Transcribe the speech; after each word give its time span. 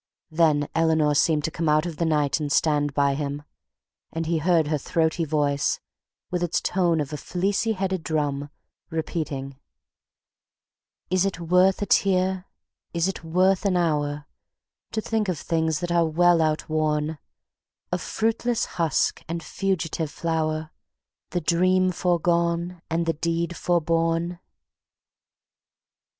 Then 0.31 0.67
Eleanor 0.73 1.13
seemed 1.13 1.43
to 1.43 1.51
come 1.51 1.69
out 1.69 1.85
of 1.85 1.97
the 1.97 2.07
night 2.07 2.39
and 2.39 2.51
stand 2.51 2.95
by 2.95 3.13
him, 3.13 3.43
and 4.11 4.25
he 4.25 4.39
heard 4.39 4.65
her 4.65 4.79
throaty 4.79 5.25
voice, 5.25 5.79
with 6.31 6.41
its 6.41 6.59
tone 6.59 6.99
of 6.99 7.13
a 7.13 7.17
fleecy 7.17 7.73
headed 7.73 8.01
drum, 8.03 8.49
repeating: 8.89 9.59
"Is 11.11 11.23
it 11.23 11.39
worth 11.39 11.83
a 11.83 11.85
tear, 11.85 12.47
is 12.95 13.07
it 13.07 13.23
worth 13.23 13.63
an 13.63 13.77
hour, 13.77 14.25
To 14.93 15.01
think 15.01 15.29
of 15.29 15.37
things 15.37 15.81
that 15.81 15.91
are 15.91 16.07
well 16.07 16.41
outworn; 16.41 17.19
Of 17.91 18.01
fruitless 18.01 18.65
husk 18.81 19.21
and 19.27 19.43
fugitive 19.43 20.09
flower, 20.09 20.71
The 21.29 21.41
dream 21.41 21.91
foregone 21.91 22.81
and 22.89 23.05
the 23.05 23.13
deed 23.13 23.51
foreborne?" 23.55 24.39